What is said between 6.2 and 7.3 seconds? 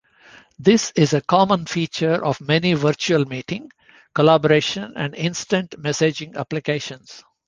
applications.